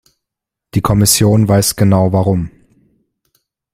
[0.73, 2.49] Die Kommission weiß genau warum.